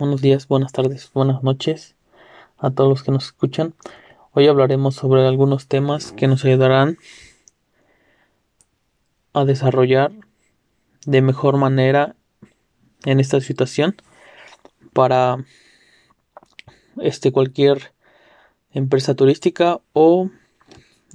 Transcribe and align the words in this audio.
buenos 0.00 0.22
días, 0.22 0.48
buenas 0.48 0.72
tardes, 0.72 1.10
buenas 1.12 1.42
noches 1.42 1.94
a 2.56 2.70
todos 2.70 2.88
los 2.88 3.02
que 3.02 3.12
nos 3.12 3.26
escuchan. 3.26 3.74
Hoy 4.32 4.46
hablaremos 4.46 4.94
sobre 4.94 5.26
algunos 5.26 5.68
temas 5.68 6.12
que 6.12 6.26
nos 6.26 6.42
ayudarán 6.42 6.96
a 9.34 9.44
desarrollar 9.44 10.10
de 11.04 11.20
mejor 11.20 11.58
manera 11.58 12.16
en 13.04 13.20
esta 13.20 13.42
situación 13.42 13.94
para 14.94 15.44
este 17.02 17.30
cualquier 17.30 17.92
empresa 18.72 19.14
turística 19.14 19.80
o 19.92 20.30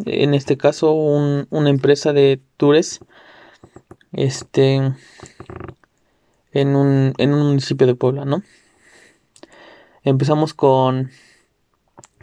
en 0.06 0.36
este 0.36 0.58
caso 0.58 0.94
una 0.94 1.70
empresa 1.72 2.14
de 2.14 2.40
tours 2.58 3.00
este 4.12 4.76
en 6.52 6.76
un, 6.76 7.14
en 7.18 7.34
un 7.34 7.48
municipio 7.48 7.88
de 7.88 7.96
Puebla, 7.96 8.26
¿no? 8.26 8.44
Empezamos 10.06 10.54
con 10.54 11.10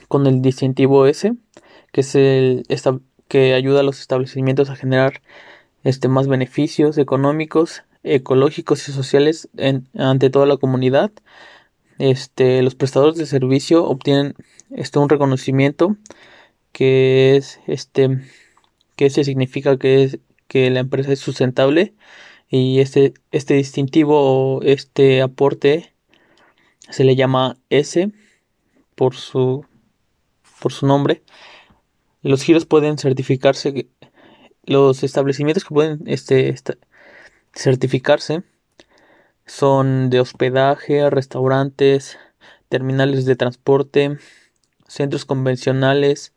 con 0.09 0.27
el 0.27 0.43
distintivo 0.43 1.07
S, 1.07 1.35
que 1.91 2.03
es 2.03 2.15
el 2.15 2.65
que 3.29 3.55
ayuda 3.55 3.81
a 3.81 3.83
los 3.83 3.99
establecimientos 3.99 4.69
a 4.69 4.77
generar 4.77 5.23
este 5.85 6.07
más 6.09 6.29
beneficios 6.29 6.99
económicos, 6.99 7.83
ecológicos 8.03 8.87
y 8.89 8.93
sociales 8.93 9.49
ante 9.97 10.29
toda 10.31 10.45
la 10.47 10.59
comunidad. 10.59 11.13
Este, 11.99 12.63
los 12.63 12.75
prestadores 12.75 13.17
de 13.17 13.27
servicio 13.27 13.85
obtienen 13.87 14.35
este, 14.71 14.99
un 14.99 15.09
reconocimiento 15.09 15.97
que 16.73 17.37
es 17.37 17.59
este 17.67 18.21
que 18.97 19.07
ese 19.07 19.25
significa 19.25 19.79
que 19.79 20.05
es 20.05 20.19
que 20.47 20.71
la 20.71 20.81
empresa 20.81 21.13
es 21.13 21.21
sustentable 21.21 21.95
y 22.49 22.81
este 22.81 23.15
este 23.31 23.55
distintivo 23.55 24.59
o 24.59 24.63
este 24.63 25.23
aporte 25.23 25.92
se 26.93 27.05
le 27.05 27.17
llama 27.17 27.57
S 27.71 28.13
por 28.95 29.17
su 29.17 29.65
por 30.61 30.73
su 30.73 30.87
nombre. 30.87 31.23
Los 32.23 32.43
giros 32.43 32.67
pueden 32.67 32.99
certificarse 32.99 33.89
los 34.65 35.03
establecimientos 35.03 35.65
que 35.65 35.75
pueden 35.75 36.03
este, 36.07 36.55
certificarse 37.53 38.45
son 39.45 40.09
de 40.09 40.21
hospedaje, 40.21 41.11
restaurantes, 41.11 42.19
terminales 42.69 43.25
de 43.25 43.37
transporte, 43.37 44.19
centros 44.87 45.25
convencionales, 45.25 46.33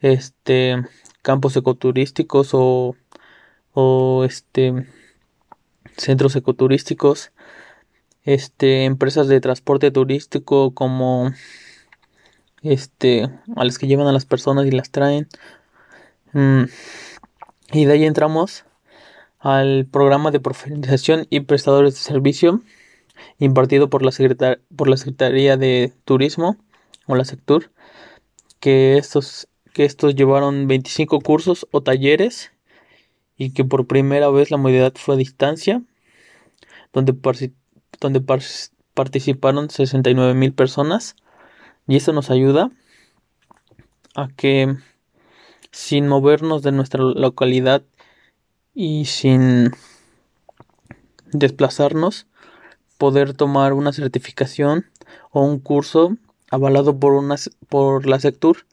este, 0.00 0.82
campos 1.22 1.56
ecoturísticos 1.56 2.50
o, 2.52 2.96
o 3.72 4.24
este, 4.24 4.86
centros 5.96 6.34
ecoturísticos, 6.34 7.31
este, 8.24 8.84
empresas 8.84 9.28
de 9.28 9.40
transporte 9.40 9.90
turístico 9.90 10.72
como 10.74 11.32
este, 12.62 13.28
a 13.56 13.64
las 13.64 13.78
que 13.78 13.86
llevan 13.86 14.06
a 14.06 14.12
las 14.12 14.26
personas 14.26 14.66
y 14.66 14.70
las 14.70 14.90
traen. 14.90 15.28
Mm, 16.32 16.64
y 17.72 17.84
de 17.84 17.92
ahí 17.92 18.04
entramos 18.04 18.64
al 19.38 19.86
programa 19.86 20.30
de 20.30 20.40
profesionalización 20.40 21.26
y 21.30 21.40
prestadores 21.40 21.94
de 21.94 22.00
servicio 22.00 22.60
impartido 23.38 23.90
por 23.90 24.02
la, 24.02 24.12
por 24.76 24.88
la 24.88 24.96
Secretaría 24.96 25.56
de 25.56 25.92
Turismo 26.04 26.56
o 27.06 27.16
la 27.16 27.24
Sectur, 27.24 27.72
que 28.60 28.96
estos, 28.98 29.48
que 29.72 29.84
estos 29.84 30.14
llevaron 30.14 30.68
25 30.68 31.20
cursos 31.20 31.66
o 31.72 31.82
talleres 31.82 32.52
y 33.36 33.52
que 33.52 33.64
por 33.64 33.86
primera 33.86 34.30
vez 34.30 34.50
la 34.50 34.56
modalidad 34.56 34.94
fue 34.96 35.16
a 35.16 35.18
distancia, 35.18 35.82
donde, 36.92 37.14
donde 38.02 38.20
participaron 38.94 39.70
69 39.70 40.34
mil 40.34 40.52
personas 40.52 41.16
y 41.86 41.96
esto 41.96 42.12
nos 42.12 42.30
ayuda 42.30 42.70
a 44.14 44.28
que 44.28 44.76
sin 45.70 46.08
movernos 46.08 46.62
de 46.62 46.72
nuestra 46.72 47.02
localidad 47.02 47.82
y 48.74 49.06
sin 49.06 49.70
desplazarnos, 51.32 52.26
poder 52.98 53.34
tomar 53.34 53.72
una 53.72 53.92
certificación 53.92 54.86
o 55.30 55.44
un 55.44 55.58
curso 55.58 56.16
avalado 56.50 56.98
por 56.98 57.12
una, 57.12 57.36
por 57.68 58.06
la 58.06 58.20
Sectur, 58.20 58.66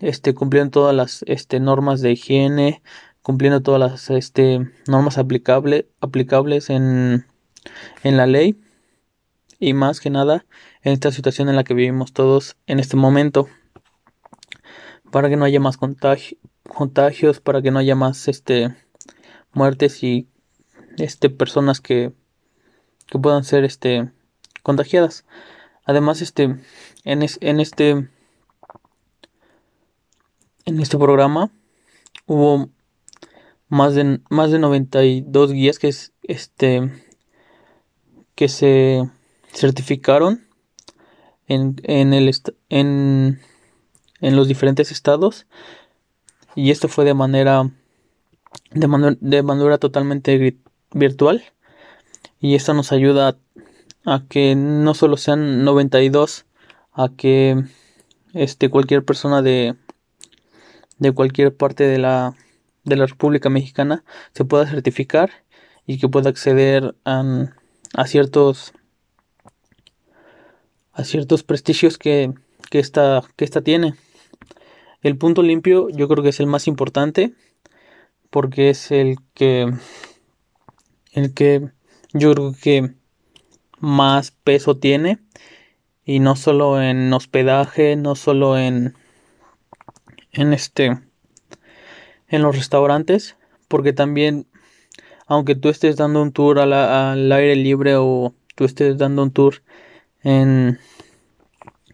este, 0.00 0.34
cumpliendo 0.34 0.70
todas 0.70 0.94
las 0.94 1.24
este, 1.26 1.60
normas 1.60 2.00
de 2.00 2.12
higiene, 2.12 2.82
cumpliendo 3.22 3.62
todas 3.62 3.80
las 3.80 4.10
este, 4.10 4.70
normas 4.86 5.18
aplicable, 5.18 5.88
aplicables 6.00 6.68
en, 6.68 7.26
en 8.02 8.16
la 8.16 8.26
ley 8.26 8.60
y 9.58 9.74
más 9.74 10.00
que 10.00 10.10
nada 10.10 10.46
en 10.82 10.92
esta 10.92 11.12
situación 11.12 11.48
en 11.48 11.56
la 11.56 11.64
que 11.64 11.74
vivimos 11.74 12.12
todos 12.12 12.56
en 12.66 12.80
este 12.80 12.96
momento 12.96 13.48
para 15.10 15.28
que 15.28 15.36
no 15.36 15.44
haya 15.44 15.60
más 15.60 15.76
contagios, 15.76 17.40
para 17.40 17.60
que 17.62 17.70
no 17.70 17.78
haya 17.78 17.94
más 17.94 18.26
este 18.28 18.74
muertes 19.52 20.02
y 20.02 20.28
este 20.96 21.30
personas 21.30 21.80
que, 21.80 22.12
que 23.06 23.18
puedan 23.18 23.44
ser 23.44 23.64
este 23.64 24.10
contagiadas. 24.62 25.24
Además, 25.84 26.22
este 26.22 26.56
en, 27.04 27.26
en 27.40 27.60
este 27.60 27.90
en 27.90 28.10
este 30.80 30.98
programa 30.98 31.50
hubo 32.26 32.70
más 33.68 33.94
de 33.94 34.20
más 34.30 34.50
de 34.50 34.58
92 34.58 35.52
guías 35.52 35.78
que 35.78 35.94
este 36.22 37.09
que 38.40 38.48
se 38.48 39.06
certificaron 39.52 40.46
en, 41.46 41.76
en 41.82 42.14
el 42.14 42.32
en 42.70 43.36
los 44.22 44.48
diferentes 44.48 44.90
estados 44.90 45.46
y 46.54 46.70
esto 46.70 46.88
fue 46.88 47.04
de 47.04 47.12
manera 47.12 47.70
de, 48.70 49.42
manera 49.42 49.76
totalmente 49.76 50.56
virtual 50.94 51.44
y 52.40 52.54
esto 52.54 52.72
nos 52.72 52.92
ayuda 52.92 53.36
a, 54.06 54.22
que 54.26 54.54
no 54.56 54.94
solo 54.94 55.18
sean 55.18 55.62
92 55.62 56.46
a 56.94 57.10
que 57.10 57.62
este 58.32 58.70
cualquier 58.70 59.04
persona 59.04 59.42
de 59.42 59.76
de 60.96 61.12
cualquier 61.12 61.54
parte 61.54 61.84
de 61.84 61.98
la 61.98 62.34
de 62.84 62.96
la 62.96 63.04
República 63.04 63.50
Mexicana 63.50 64.02
se 64.32 64.46
pueda 64.46 64.66
certificar 64.66 65.30
y 65.86 65.98
que 65.98 66.08
pueda 66.08 66.30
acceder 66.30 66.94
a, 67.04 67.50
a 67.94 68.06
ciertos 68.06 68.72
a 70.92 71.04
ciertos 71.04 71.42
prestigios 71.42 71.98
que, 71.98 72.32
que 72.70 72.78
esta, 72.78 73.22
que 73.36 73.44
esta 73.44 73.62
tiene. 73.62 73.94
El 75.02 75.16
punto 75.16 75.42
limpio 75.42 75.88
yo 75.88 76.08
creo 76.08 76.22
que 76.22 76.30
es 76.30 76.40
el 76.40 76.46
más 76.46 76.66
importante 76.66 77.32
porque 78.28 78.70
es 78.70 78.90
el 78.90 79.16
que 79.34 79.72
el 81.12 81.34
que 81.34 81.70
yo 82.12 82.32
creo 82.32 82.54
que 82.60 82.94
más 83.78 84.30
peso 84.30 84.76
tiene 84.76 85.18
y 86.04 86.20
no 86.20 86.36
solo 86.36 86.82
en 86.82 87.12
hospedaje, 87.12 87.96
no 87.96 88.14
solo 88.14 88.58
en 88.58 88.94
en 90.32 90.52
este 90.52 90.98
en 92.28 92.42
los 92.42 92.56
restaurantes, 92.56 93.36
porque 93.68 93.92
también 93.92 94.46
aunque 95.30 95.54
tú 95.54 95.68
estés 95.68 95.96
dando 95.96 96.20
un 96.20 96.32
tour 96.32 96.58
al 96.58 97.30
aire 97.30 97.54
libre 97.54 97.94
o 97.94 98.34
tú 98.56 98.64
estés 98.64 98.98
dando 98.98 99.22
un 99.22 99.30
tour 99.30 99.62
en 100.24 100.80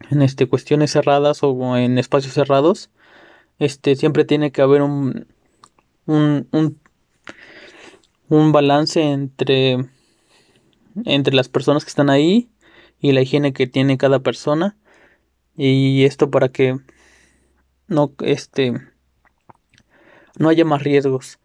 en 0.09 0.21
este 0.23 0.47
cuestiones 0.47 0.91
cerradas 0.91 1.43
o 1.43 1.77
en 1.77 1.99
espacios 1.99 2.33
cerrados, 2.33 2.89
este 3.59 3.95
siempre 3.95 4.25
tiene 4.25 4.51
que 4.51 4.63
haber 4.63 4.81
un 4.81 5.27
un, 6.07 6.47
un, 6.51 6.79
un 8.27 8.51
balance 8.51 9.03
entre 9.03 9.85
entre 11.05 11.35
las 11.35 11.47
personas 11.47 11.85
que 11.85 11.89
están 11.89 12.09
ahí 12.09 12.49
y 12.99 13.11
la 13.11 13.21
higiene 13.21 13.53
que 13.53 13.67
tiene 13.67 13.99
cada 13.99 14.19
persona. 14.21 14.77
Y 15.55 16.05
esto 16.05 16.31
para 16.31 16.49
que 16.49 16.79
no 17.87 18.13
este 18.23 18.73
no 20.39 20.49
haya 20.49 20.65
más 20.65 20.81
riesgos 20.81 21.37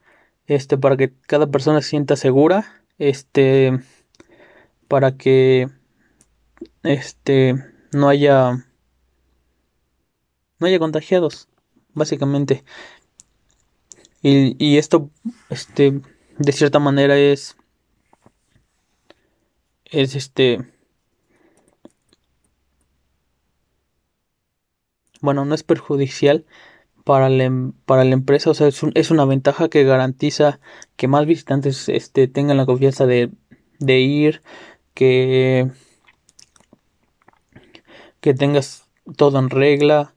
este 0.46 0.78
para 0.78 0.96
que 0.96 1.12
cada 1.26 1.46
persona 1.46 1.80
se 1.80 1.90
sienta 1.90 2.16
segura 2.16 2.84
este 2.98 3.78
para 4.88 5.16
que 5.16 5.68
este 6.82 7.54
no 7.92 8.08
haya 8.08 8.66
no 10.58 10.66
haya 10.66 10.78
contagiados 10.78 11.48
básicamente. 11.94 12.64
Y, 14.22 14.56
y 14.64 14.78
esto, 14.78 15.10
este, 15.50 16.00
de 16.38 16.52
cierta 16.52 16.78
manera 16.78 17.18
es, 17.18 17.56
es 19.84 20.14
este, 20.14 20.64
bueno, 25.20 25.44
no 25.44 25.54
es 25.54 25.64
perjudicial 25.64 26.46
para 27.04 27.28
la, 27.28 27.44
em, 27.44 27.72
para 27.86 28.04
la 28.04 28.12
empresa, 28.14 28.50
o 28.50 28.54
sea, 28.54 28.68
es, 28.68 28.80
es, 28.94 29.10
una 29.10 29.24
ventaja 29.24 29.68
que 29.68 29.84
garantiza 29.84 30.60
que 30.96 31.08
más 31.08 31.26
visitantes 31.26 31.88
este, 31.88 32.28
tengan 32.28 32.56
la 32.56 32.66
confianza 32.66 33.06
de, 33.06 33.30
de 33.78 34.00
ir, 34.00 34.42
que, 34.94 35.70
que 38.20 38.34
tengas 38.34 38.88
todo 39.16 39.38
en 39.38 39.50
regla, 39.50 40.14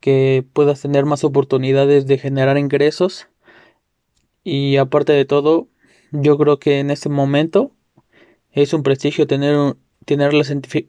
que 0.00 0.46
puedas 0.52 0.82
tener 0.82 1.04
más 1.04 1.24
oportunidades 1.24 2.06
de 2.06 2.18
generar 2.18 2.58
ingresos 2.58 3.28
y 4.44 4.76
aparte 4.76 5.12
de 5.12 5.24
todo, 5.24 5.68
yo 6.12 6.38
creo 6.38 6.58
que 6.58 6.80
en 6.80 6.90
este 6.90 7.08
momento 7.08 7.72
es 8.52 8.72
un 8.72 8.82
prestigio 8.82 9.26
tener, 9.26 9.76
tener 10.04 10.32
la, 10.32 10.44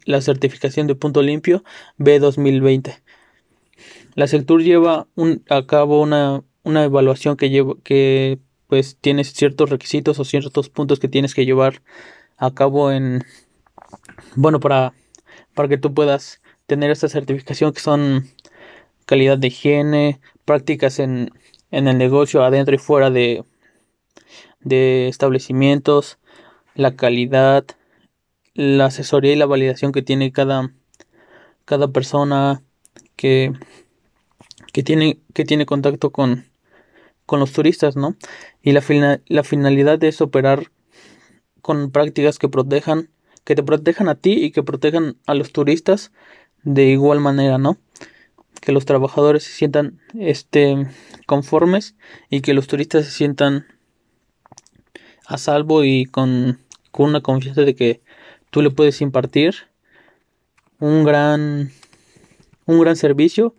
la, 0.05 0.21
certificación 0.21 0.87
de 0.87 0.95
punto 0.95 1.21
limpio 1.21 1.63
B2020. 1.97 3.01
La 4.15 4.27
Sectur 4.27 4.63
lleva 4.63 5.07
un, 5.15 5.43
a 5.49 5.65
cabo 5.65 6.01
una, 6.01 6.43
una 6.63 6.83
evaluación 6.83 7.37
que, 7.37 7.49
lleva, 7.49 7.75
que 7.83 8.39
pues 8.67 8.97
tienes 8.99 9.33
ciertos 9.33 9.69
requisitos 9.69 10.19
o 10.19 10.25
ciertos 10.25 10.69
puntos 10.69 10.99
que 10.99 11.07
tienes 11.07 11.33
que 11.33 11.45
llevar 11.45 11.81
a 12.37 12.53
cabo 12.53 12.91
en 12.91 13.23
bueno 14.35 14.59
para 14.59 14.93
para 15.53 15.67
que 15.67 15.77
tú 15.77 15.93
puedas 15.93 16.41
tener 16.67 16.91
esta 16.91 17.09
certificación 17.09 17.73
que 17.73 17.81
son 17.81 18.27
calidad 19.05 19.37
de 19.37 19.47
higiene, 19.47 20.21
prácticas 20.45 20.99
en, 20.99 21.31
en 21.71 21.87
el 21.87 21.97
negocio 21.97 22.43
adentro 22.43 22.75
y 22.75 22.77
fuera 22.77 23.09
de, 23.09 23.43
de 24.61 25.07
establecimientos, 25.07 26.19
la 26.75 26.95
calidad, 26.95 27.65
la 28.53 28.85
asesoría 28.85 29.33
y 29.33 29.35
la 29.35 29.47
validación 29.47 29.91
que 29.91 30.01
tiene 30.01 30.31
cada, 30.31 30.71
cada 31.65 31.89
persona 31.89 32.63
que, 33.15 33.51
que, 34.71 34.83
tiene, 34.83 35.19
que 35.33 35.45
tiene 35.45 35.65
contacto 35.65 36.11
con, 36.11 36.45
con 37.25 37.39
los 37.39 37.51
turistas, 37.51 37.95
¿no? 37.95 38.15
Y 38.61 38.71
la, 38.71 38.83
la 39.27 39.43
finalidad 39.43 40.03
es 40.03 40.21
operar 40.21 40.71
con 41.61 41.91
prácticas 41.91 42.39
que 42.39 42.49
protejan, 42.49 43.09
que 43.43 43.55
te 43.55 43.63
protejan 43.63 44.09
a 44.09 44.15
ti 44.15 44.33
y 44.33 44.51
que 44.51 44.63
protejan 44.63 45.17
a 45.25 45.33
los 45.33 45.51
turistas 45.51 46.11
de 46.63 46.85
igual 46.85 47.19
manera, 47.19 47.57
¿no? 47.57 47.77
que 48.59 48.71
los 48.71 48.85
trabajadores 48.85 49.43
se 49.43 49.51
sientan 49.51 49.99
este 50.17 50.87
conformes 51.25 51.95
y 52.29 52.41
que 52.41 52.53
los 52.53 52.67
turistas 52.67 53.05
se 53.05 53.11
sientan 53.11 53.65
a 55.25 55.37
salvo 55.37 55.83
y 55.83 56.05
con, 56.05 56.59
con 56.91 57.09
una 57.09 57.21
confianza 57.21 57.61
de 57.61 57.75
que 57.75 58.01
tú 58.49 58.61
le 58.61 58.71
puedes 58.71 59.01
impartir 59.01 59.55
un 60.79 61.03
gran 61.03 61.71
un 62.65 62.79
gran 62.79 62.95
servicio 62.95 63.55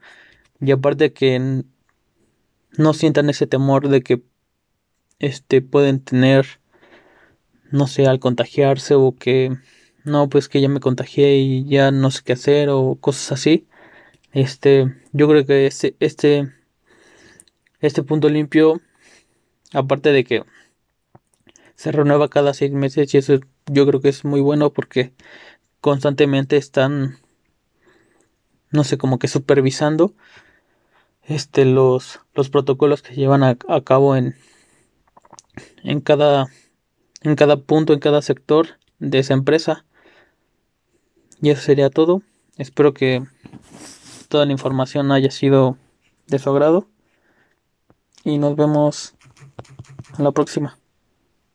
y 0.60 0.70
aparte 0.72 1.12
que 1.12 1.64
no 2.76 2.94
sientan 2.94 3.30
ese 3.30 3.46
temor 3.46 3.88
de 3.88 4.02
que 4.02 4.22
este 5.18 5.62
pueden 5.62 6.00
tener 6.00 6.46
no 7.70 7.86
sé 7.86 8.06
al 8.06 8.20
contagiarse 8.20 8.94
o 8.94 9.14
que 9.16 9.56
no 10.04 10.28
pues 10.28 10.48
que 10.48 10.60
ya 10.60 10.68
me 10.68 10.80
contagié 10.80 11.36
y 11.38 11.64
ya 11.66 11.90
no 11.90 12.10
sé 12.10 12.22
qué 12.24 12.32
hacer 12.32 12.68
o 12.70 12.96
cosas 12.96 13.32
así. 13.32 13.66
Este, 14.32 14.94
yo 15.12 15.28
creo 15.28 15.44
que 15.46 15.66
este, 15.66 15.96
este, 16.00 16.52
este 17.80 18.02
punto 18.02 18.28
limpio, 18.28 18.80
aparte 19.72 20.12
de 20.12 20.24
que 20.24 20.44
se 21.74 21.92
renueva 21.92 22.28
cada 22.28 22.54
seis 22.54 22.72
meses 22.72 23.12
y 23.14 23.18
eso 23.18 23.40
yo 23.66 23.86
creo 23.86 24.00
que 24.00 24.08
es 24.10 24.24
muy 24.24 24.40
bueno 24.40 24.72
porque 24.72 25.12
constantemente 25.80 26.56
están, 26.56 27.18
no 28.70 28.84
sé, 28.84 28.98
como 28.98 29.18
que 29.18 29.28
supervisando 29.28 30.14
este 31.30 31.64
los, 31.64 32.20
los 32.34 32.50
protocolos 32.50 33.02
que 33.02 33.14
se 33.14 33.20
llevan 33.20 33.42
a, 33.42 33.56
cabo 33.84 34.16
en, 34.16 34.36
en 35.82 36.00
cada 36.00 36.48
en 37.22 37.36
cada 37.36 37.56
punto, 37.56 37.92
en 37.92 38.00
cada 38.00 38.22
sector 38.22 38.78
de 38.98 39.18
esa 39.18 39.34
empresa. 39.34 39.84
Y 41.42 41.50
eso 41.50 41.62
sería 41.62 41.90
todo. 41.90 42.22
Espero 42.56 42.92
que 42.92 43.22
toda 44.28 44.46
la 44.46 44.52
información 44.52 45.12
haya 45.12 45.30
sido 45.30 45.76
de 46.26 46.38
su 46.38 46.50
agrado. 46.50 46.88
Y 48.24 48.38
nos 48.38 48.56
vemos 48.56 49.14
en 50.18 50.24
la 50.24 50.32
próxima. 50.32 50.79